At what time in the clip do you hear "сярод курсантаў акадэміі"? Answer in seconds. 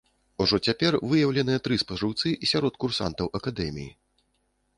2.53-3.91